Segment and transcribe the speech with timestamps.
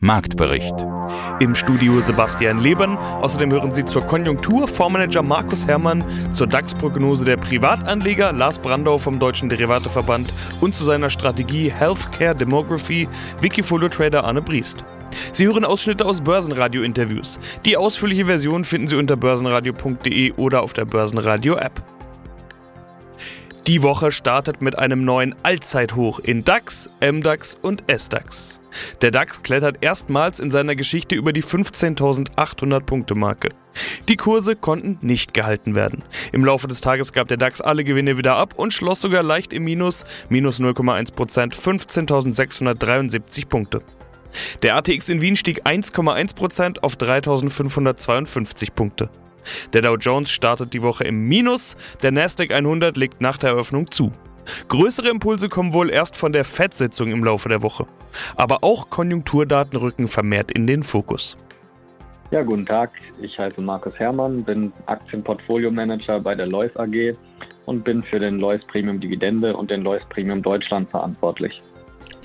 [0.00, 0.74] Marktbericht.
[1.40, 2.96] Im Studio Sebastian Leben.
[2.96, 9.18] Außerdem hören Sie zur Konjunktur Fondsmanager Markus Herrmann, zur DAX-Prognose der Privatanleger Lars Brandau vom
[9.18, 13.08] Deutschen Derivateverband und zu seiner Strategie Healthcare Demography
[13.40, 14.84] Wikifolio Trader Arne Briest.
[15.32, 17.40] Sie hören Ausschnitte aus Börsenradio-Interviews.
[17.64, 21.97] Die ausführliche Version finden Sie unter börsenradio.de oder auf der Börsenradio-App.
[23.68, 28.62] Die Woche startet mit einem neuen Allzeithoch in DAX, MDAX und SDAX.
[29.02, 33.50] Der DAX klettert erstmals in seiner Geschichte über die 15.800 Punkte Marke.
[34.08, 36.02] Die Kurse konnten nicht gehalten werden.
[36.32, 39.52] Im Laufe des Tages gab der DAX alle Gewinne wieder ab und schloss sogar leicht
[39.52, 43.82] im Minus, minus 0,1%, 15.673 Punkte.
[44.62, 49.10] Der ATX in Wien stieg 1,1% auf 3.552 Punkte.
[49.72, 53.90] Der Dow Jones startet die Woche im Minus, der Nasdaq 100 legt nach der Eröffnung
[53.90, 54.12] zu.
[54.68, 57.86] Größere Impulse kommen wohl erst von der FED-Sitzung im Laufe der Woche.
[58.36, 61.36] Aber auch Konjunkturdaten rücken vermehrt in den Fokus.
[62.30, 62.90] Ja, guten Tag.
[63.22, 67.16] Ich heiße Markus Herrmann, bin Aktienportfolio-Manager bei der Lois AG
[67.64, 71.62] und bin für den Lois Premium Dividende und den Lois Premium Deutschland verantwortlich.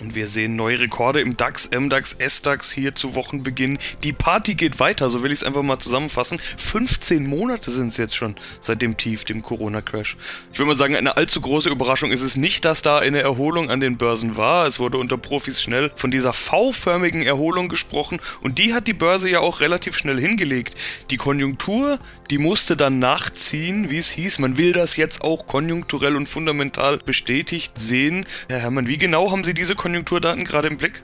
[0.03, 3.79] Und wir sehen neue Rekorde im DAX, MDAX, SDAX hier zu Wochenbeginn.
[4.03, 6.41] Die Party geht weiter, so will ich es einfach mal zusammenfassen.
[6.57, 10.17] 15 Monate sind es jetzt schon seit dem Tief, dem Corona-Crash.
[10.51, 13.69] Ich würde mal sagen, eine allzu große Überraschung ist es nicht, dass da eine Erholung
[13.69, 14.67] an den Börsen war.
[14.67, 19.29] Es wurde unter Profis schnell von dieser V-förmigen Erholung gesprochen und die hat die Börse
[19.29, 20.75] ja auch relativ schnell hingelegt.
[21.11, 21.97] Die Konjunktur,
[22.29, 24.39] die musste dann nachziehen, wie es hieß.
[24.39, 28.25] Man will das jetzt auch konjunkturell und fundamental bestätigt sehen.
[28.49, 31.03] Herr Herrmann, wie genau haben Sie diese Konjunkturdaten gerade im Blick?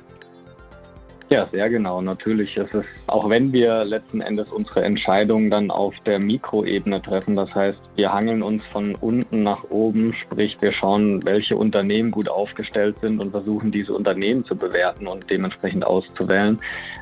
[1.32, 2.02] Ja, sehr genau.
[2.02, 7.36] Natürlich ist es, auch wenn wir letzten Endes unsere Entscheidungen dann auf der Mikroebene treffen,
[7.36, 12.30] das heißt, wir hangeln uns von unten nach oben, sprich, wir schauen, welche Unternehmen gut
[12.30, 16.58] aufgestellt sind und versuchen, diese Unternehmen zu bewerten und dementsprechend auszuwählen.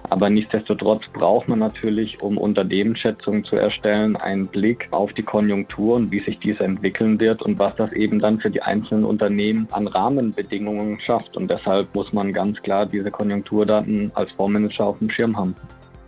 [0.10, 6.12] Aber nichtsdestotrotz braucht man natürlich, um Unternehmensschätzungen zu erstellen, einen Blick auf die Konjunktur und
[6.12, 9.88] wie sich diese entwickeln wird und was das eben dann für die einzelnen Unternehmen an
[9.88, 11.38] Rahmenbedingungen schafft.
[11.38, 15.56] Und deshalb muss man ganz klar diese Konjunkturdaten als Fondsmanager auf dem Schirm haben.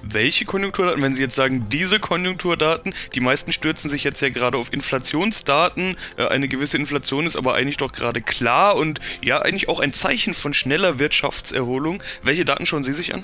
[0.01, 4.57] Welche Konjunkturdaten, wenn Sie jetzt sagen, diese Konjunkturdaten, die meisten stürzen sich jetzt ja gerade
[4.57, 5.97] auf Inflationsdaten.
[6.17, 9.93] Äh, eine gewisse Inflation ist aber eigentlich doch gerade klar und ja, eigentlich auch ein
[9.93, 12.01] Zeichen von schneller Wirtschaftserholung.
[12.23, 13.23] Welche Daten schauen Sie sich an?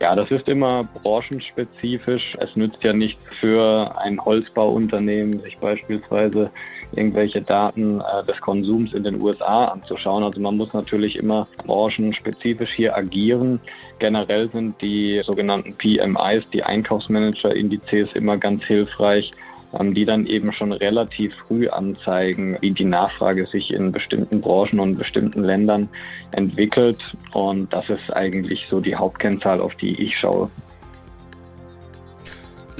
[0.00, 2.34] Ja, das ist immer branchenspezifisch.
[2.40, 6.50] Es nützt ja nicht für ein Holzbauunternehmen, sich beispielsweise
[6.92, 10.24] irgendwelche Daten äh, des Konsums in den USA anzuschauen.
[10.24, 13.60] Also man muss natürlich immer branchenspezifisch hier agieren.
[13.98, 19.32] Generell sind die sogenannten PMIs, die Einkaufsmanager-Indizes, immer ganz hilfreich
[19.72, 24.96] die dann eben schon relativ früh anzeigen, wie die Nachfrage sich in bestimmten Branchen und
[24.96, 25.88] bestimmten Ländern
[26.32, 26.98] entwickelt.
[27.32, 30.50] Und das ist eigentlich so die Hauptkennzahl, auf die ich schaue.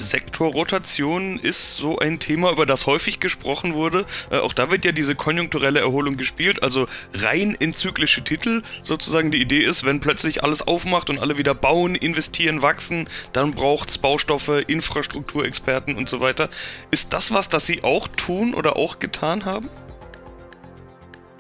[0.00, 4.06] Sektorrotation ist so ein Thema, über das häufig gesprochen wurde.
[4.31, 8.62] Äh, auch da wird ja diese konjunkturelle Erholung gespielt, also rein in zyklische Titel.
[8.83, 13.53] Sozusagen die Idee ist, wenn plötzlich alles aufmacht und alle wieder bauen, investieren, wachsen, dann
[13.53, 16.49] braucht es Baustoffe, Infrastrukturexperten und so weiter.
[16.91, 19.69] Ist das was, das Sie auch tun oder auch getan haben?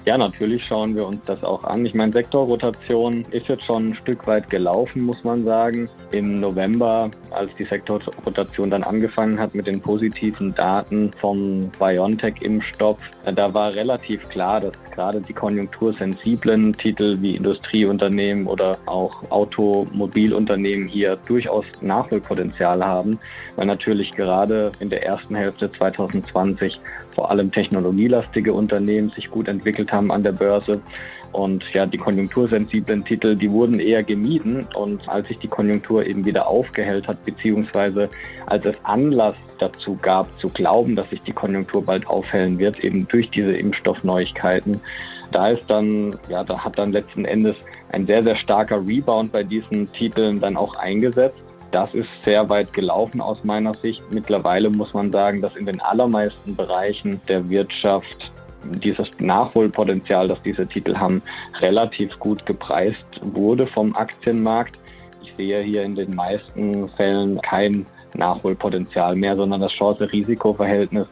[0.06, 1.84] Ja, natürlich schauen wir uns das auch an.
[1.84, 5.90] Ich meine, Sektorrotation ist jetzt schon ein Stück weit gelaufen, muss man sagen.
[6.10, 13.32] Im November, als die Sektorrotation dann angefangen hat mit den positiven Daten vom BioNTech-Impfstoff, äh,
[13.34, 21.16] da war relativ klar, dass gerade die konjunktursensiblen Titel wie Industrieunternehmen oder auch Automobilunternehmen hier
[21.26, 23.18] durchaus Nachholpotenzial haben,
[23.56, 26.80] weil natürlich gerade in der ersten Hälfte 2020
[27.14, 30.80] vor allem technologielastige Unternehmen sich gut entwickelt haben an der Börse.
[31.32, 34.66] Und ja, die konjunktursensiblen Titel, die wurden eher gemieden.
[34.74, 38.08] Und als sich die Konjunktur eben wieder aufgehellt hat, beziehungsweise
[38.46, 43.06] als es Anlass dazu gab, zu glauben, dass sich die Konjunktur bald aufhellen wird, eben
[43.06, 44.80] durch diese Impfstoffneuigkeiten,
[45.30, 47.56] da ist dann, ja, da hat dann letzten Endes
[47.92, 51.44] ein sehr, sehr starker Rebound bei diesen Titeln dann auch eingesetzt.
[51.70, 54.02] Das ist sehr weit gelaufen aus meiner Sicht.
[54.10, 58.32] Mittlerweile muss man sagen, dass in den allermeisten Bereichen der Wirtschaft
[58.64, 61.22] dieses Nachholpotenzial, das diese Titel haben,
[61.60, 64.78] relativ gut gepreist wurde vom Aktienmarkt.
[65.22, 71.06] Ich sehe hier in den meisten Fällen kein Nachholpotenzial mehr, sondern das Chance-Risiko-Verhältnis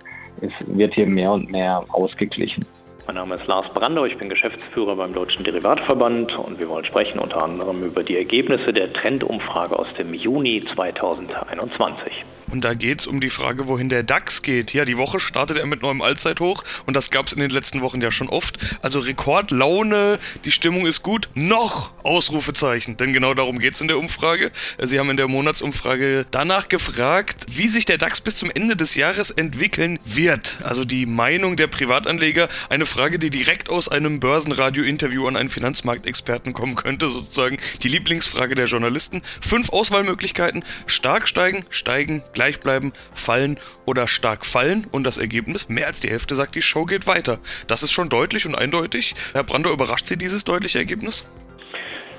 [0.67, 2.65] wird hier mehr und mehr ausgeglichen.
[3.06, 7.19] Mein Name ist Lars Brandau, ich bin Geschäftsführer beim Deutschen Derivatverband und wir wollen sprechen
[7.19, 12.27] unter anderem über die Ergebnisse der Trendumfrage aus dem Juni 2021.
[12.50, 14.73] Und da geht es um die Frage, wohin der DAX geht.
[14.73, 17.83] Ja, die Woche startet er mit neuem Allzeithoch und das gab es in den letzten
[17.83, 18.59] Wochen ja schon oft.
[18.83, 22.97] Also Rekordlaune, die Stimmung ist gut, noch Ausrufezeichen.
[22.97, 24.50] Denn genau darum geht es in der Umfrage.
[24.79, 28.94] Sie haben in der Monatsumfrage danach gefragt, wie sich der DAX bis zum Ende des
[28.94, 30.59] Jahres entwickeln wird.
[30.62, 32.49] Also die Meinung der Privatanleger.
[32.71, 38.55] Eine Frage, die direkt aus einem Börsenradio-Interview an einen Finanzmarktexperten kommen könnte, sozusagen die Lieblingsfrage
[38.55, 39.23] der Journalisten.
[39.41, 40.65] Fünf Auswahlmöglichkeiten.
[40.87, 46.08] Stark steigen, steigen, gleich bleiben, fallen oder stark fallen und das Ergebnis, mehr als die
[46.08, 47.40] Hälfte sagt, die Show geht weiter.
[47.67, 49.17] Das ist schon deutlich und eindeutig.
[49.32, 51.25] Herr Brando, überrascht Sie dieses deutliche Ergebnis?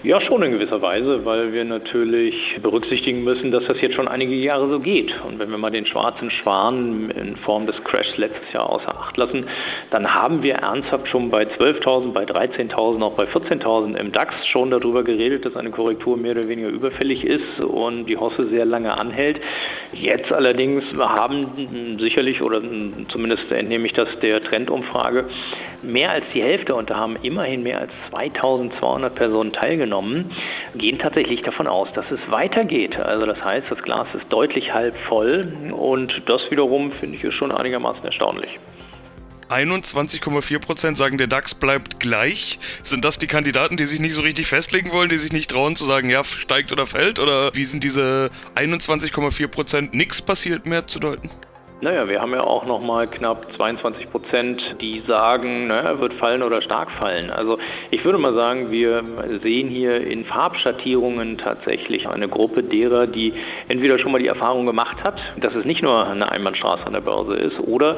[0.01, 4.33] Ja, schon in gewisser Weise, weil wir natürlich berücksichtigen müssen, dass das jetzt schon einige
[4.33, 5.13] Jahre so geht.
[5.27, 9.17] Und wenn wir mal den schwarzen Schwan in Form des Crashs letztes Jahr außer Acht
[9.17, 9.45] lassen,
[9.91, 14.71] dann haben wir ernsthaft schon bei 12.000, bei 13.000, auch bei 14.000 im DAX schon
[14.71, 18.97] darüber geredet, dass eine Korrektur mehr oder weniger überfällig ist und die Hosse sehr lange
[18.97, 19.41] anhält.
[19.91, 22.61] Jetzt allerdings haben sicherlich, oder
[23.09, 25.25] zumindest entnehme ich das der Trendumfrage,
[25.81, 30.31] mehr als die Hälfte, und da haben immerhin mehr als 2.200 Personen teilgenommen, genommen,
[30.75, 32.99] gehen tatsächlich davon aus, dass es weitergeht.
[32.99, 37.51] Also das heißt, das Glas ist deutlich halb voll und das wiederum finde ich schon
[37.51, 38.59] einigermaßen erstaunlich.
[39.49, 42.59] 21,4 Prozent sagen, der DAX bleibt gleich.
[42.83, 45.75] Sind das die Kandidaten, die sich nicht so richtig festlegen wollen, die sich nicht trauen
[45.75, 47.17] zu sagen, ja, steigt oder fällt?
[47.17, 51.31] Oder wie sind diese 21,4 Prozent nichts passiert mehr zu deuten?
[51.81, 56.61] Naja, wir haben ja auch nochmal knapp 22 Prozent, die sagen, naja, wird fallen oder
[56.61, 57.29] stark fallen.
[57.29, 57.57] Also
[57.89, 59.01] ich würde mal sagen, wir
[59.41, 63.31] sehen hier in Farbschattierungen tatsächlich eine Gruppe derer, die
[63.69, 66.99] entweder schon mal die Erfahrung gemacht hat, dass es nicht nur eine Einbahnstraße an der
[66.99, 67.95] Börse ist, oder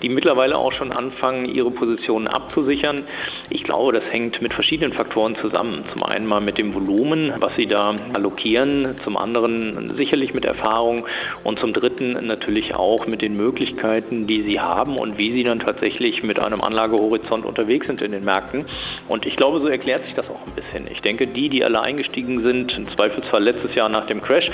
[0.00, 3.02] die mittlerweile auch schon anfangen, ihre Positionen abzusichern.
[3.50, 5.82] Ich glaube, das hängt mit verschiedenen Faktoren zusammen.
[5.92, 11.04] Zum einen mal mit dem Volumen, was sie da allokieren, zum anderen sicherlich mit Erfahrung
[11.42, 15.58] und zum dritten natürlich auch mit den Möglichkeiten, die sie haben und wie sie dann
[15.58, 18.66] tatsächlich mit einem Anlagehorizont unterwegs sind in den Märkten.
[19.08, 20.86] Und ich glaube, so erklärt sich das auch ein bisschen.
[20.92, 24.50] Ich denke, die, die alle eingestiegen sind, im Zweifelsfall letztes Jahr nach dem Crash,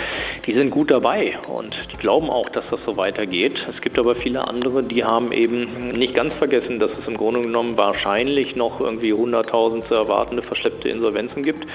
[0.46, 3.66] die sind gut dabei und die glauben auch, dass das so weitergeht.
[3.68, 7.42] Es gibt aber viele andere, die haben eben nicht ganz vergessen, dass es im Grunde
[7.42, 11.66] genommen wahrscheinlich noch irgendwie 100.000 zu erwartende verschleppte Insolvenzen gibt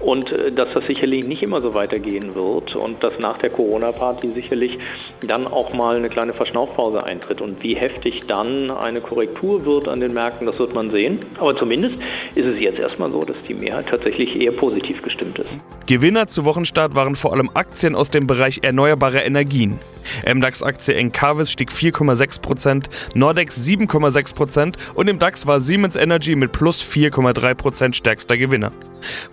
[0.00, 4.28] und äh, dass das sicherlich nicht immer so weitergehen wird und dass nach der Corona-Party
[4.28, 4.78] sicherlich
[5.26, 7.42] dann auch mal eine kleine Verschnaufpause eintritt.
[7.42, 11.18] Und wie heftig dann eine Korrektur wird an den Märkten, das wird man sehen.
[11.38, 11.96] Aber zumindest
[12.34, 15.50] ist es jetzt erstmal so, dass die Mehrheit tatsächlich eher positiv gestimmt ist.
[15.86, 19.78] Gewinner zu Wochenstart waren vor allem Aktien aus dem Bereich erneuerbare Energien.
[20.26, 27.94] MDAX-Aktie Encarvis stieg 4,6%, Nordex 7,6% und im DAX war Siemens Energy mit plus 4,3%
[27.94, 28.72] stärkster Gewinner.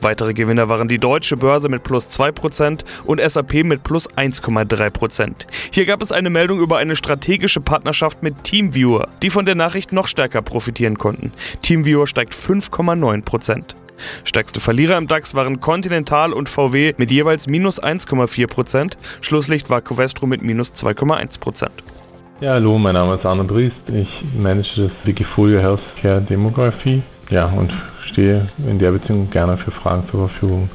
[0.02, 5.34] Weitere Gewinner waren die Deutsche Börse mit plus 2% und SAP mit plus 1,3%.
[5.72, 9.92] Hier gab es eine Meldung über eine strategische Partnerschaft mit Teamviewer, die von der Nachricht
[9.92, 11.32] noch stärker profitieren konnten.
[11.62, 13.76] Teamviewer steigt 5,9%.
[14.24, 18.94] Stärkste Verlierer im DAX waren Continental und VW mit jeweils minus 1,4%.
[19.22, 21.70] Schlusslicht war Covestro mit minus 2,1%.
[22.42, 23.78] Ja, hallo, mein Name ist Arne Briest.
[23.88, 27.02] Ich manage das Wikifolio Healthcare Demography.
[27.30, 27.74] Ja, und
[28.06, 30.70] stehe in der Beziehung gerne für Fragen zur Verfügung.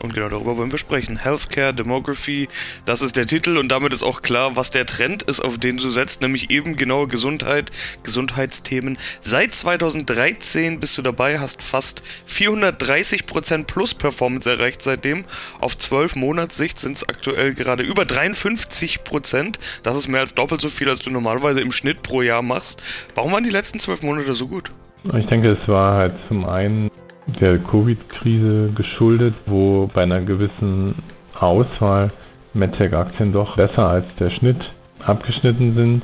[0.00, 1.16] Und genau darüber wollen wir sprechen.
[1.16, 2.48] Healthcare, Demography,
[2.84, 5.78] das ist der Titel und damit ist auch klar, was der Trend ist, auf den
[5.78, 7.70] du setzt, nämlich eben genaue Gesundheit,
[8.02, 8.98] Gesundheitsthemen.
[9.22, 15.24] Seit 2013 bist du dabei, hast fast 430% plus Performance erreicht seitdem.
[15.60, 19.56] Auf 12 Monatssicht sind es aktuell gerade über 53%.
[19.82, 22.82] Das ist mehr als doppelt so viel, als du normalerweise im Schnitt pro Jahr machst.
[23.14, 24.70] Warum waren die letzten 12 Monate so gut?
[25.14, 26.90] Ich denke, es war halt zum einen
[27.40, 30.96] der Covid-Krise geschuldet, wo bei einer gewissen
[31.38, 32.10] Auswahl
[32.54, 34.72] MedTech-Aktien doch besser als der Schnitt
[35.04, 36.02] abgeschnitten sind,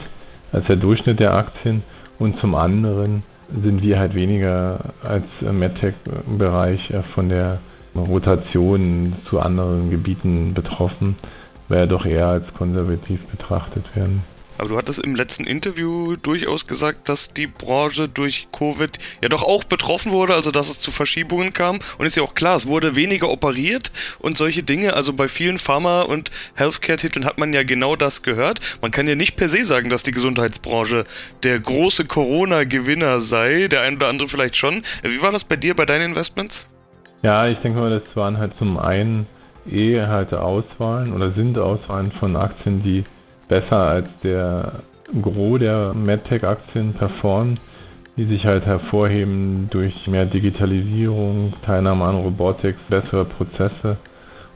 [0.52, 1.82] als der Durchschnitt der Aktien.
[2.18, 7.58] Und zum anderen sind wir halt weniger als MedTech-Bereich äh, von der
[7.96, 11.16] Rotation zu anderen Gebieten betroffen,
[11.68, 14.22] weil ja doch eher als konservativ betrachtet werden.
[14.58, 19.42] Aber du hattest im letzten Interview durchaus gesagt, dass die Branche durch Covid ja doch
[19.42, 21.78] auch betroffen wurde, also dass es zu Verschiebungen kam.
[21.98, 24.94] Und ist ja auch klar, es wurde weniger operiert und solche Dinge.
[24.94, 28.60] Also bei vielen Pharma- und Healthcare-Titeln hat man ja genau das gehört.
[28.80, 31.04] Man kann ja nicht per se sagen, dass die Gesundheitsbranche
[31.42, 33.68] der große Corona-Gewinner sei.
[33.68, 34.82] Der ein oder andere vielleicht schon.
[35.02, 36.66] Wie war das bei dir, bei deinen Investments?
[37.22, 39.26] Ja, ich denke mal, das waren halt zum einen
[39.70, 43.04] eh halt Auswahlen oder sind Auswahlen von Aktien, die
[43.48, 44.72] besser als der
[45.20, 47.58] Gros der MedTech-Aktien performen.
[48.16, 53.96] die sich halt hervorheben durch mehr Digitalisierung, Teilnahme an Robotics, bessere Prozesse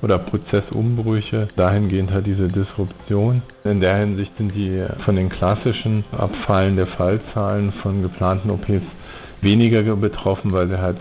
[0.02, 1.48] oder Prozessumbrüche.
[1.56, 3.40] Dahingehend halt diese Disruption.
[3.64, 8.82] In der Hinsicht sind die von den klassischen Abfallen der Fallzahlen von geplanten OPs
[9.40, 10.98] weniger betroffen, weil sie halt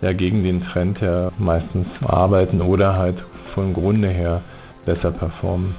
[0.00, 3.24] ja gegen den Trend her meistens arbeiten oder halt
[3.54, 4.42] vom Grunde her
[4.84, 5.74] besser performen.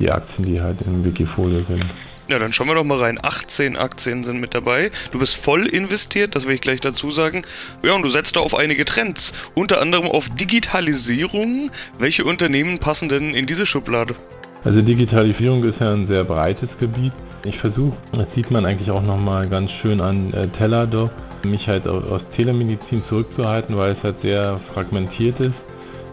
[0.00, 1.84] Die Aktien, die halt im Wikifolio sind.
[2.30, 3.18] Ja, dann schauen wir doch mal rein.
[3.20, 4.92] 18 Aktien sind mit dabei.
[5.10, 7.42] Du bist voll investiert, das will ich gleich dazu sagen.
[7.84, 9.34] Ja, und du setzt da auf einige Trends.
[9.54, 11.72] Unter anderem auf Digitalisierung.
[11.98, 14.14] Welche Unternehmen passen denn in diese Schublade?
[14.62, 17.12] Also Digitalisierung ist ja ein sehr breites Gebiet.
[17.44, 21.10] Ich versuche, das sieht man eigentlich auch nochmal ganz schön an äh, Teladoc,
[21.44, 25.54] mich halt aus Telemedizin zurückzuhalten, weil es halt sehr fragmentiert ist.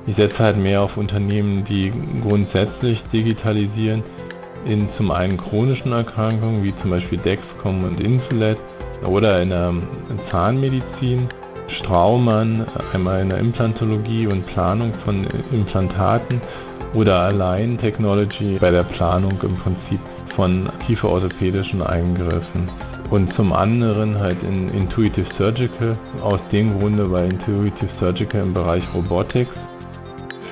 [0.08, 4.04] Ich setze halt mehr auf Unternehmen, die grundsätzlich digitalisieren
[4.66, 8.58] in zum einen chronischen Erkrankungen wie zum Beispiel Dexcom und Insulet
[9.06, 9.74] oder in der
[10.30, 11.28] Zahnmedizin,
[11.68, 16.42] Straumann, einmal in der Implantologie und Planung von Implantaten
[16.94, 20.00] oder allein Technology bei der Planung im Prinzip
[20.36, 22.72] von tiefer orthopädischen Eingriffen.
[23.10, 28.84] Und zum anderen halt in Intuitive Surgical, aus dem Grunde, weil Intuitive Surgical im Bereich
[28.94, 29.52] Robotics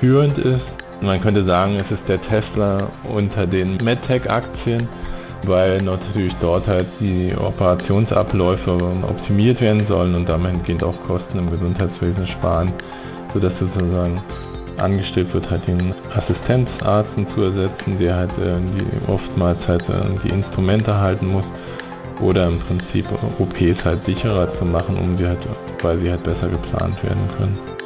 [0.00, 0.62] führend ist
[1.00, 4.88] man könnte sagen, es ist der Tesla unter den MedTech-Aktien,
[5.44, 8.72] weil natürlich dort halt die Operationsabläufe
[9.02, 12.72] optimiert werden sollen und damit gehen auch Kosten im Gesundheitswesen sparen,
[13.32, 14.20] sodass sozusagen
[14.78, 20.30] angestrebt wird, halt den Assistenzarzen zu ersetzen, der halt äh, die, oftmals halt äh, die
[20.30, 21.46] Instrumente halten muss
[22.22, 23.06] oder im Prinzip
[23.38, 25.46] OPs halt sicherer zu machen, um sie halt,
[25.82, 27.85] weil sie halt besser geplant werden können.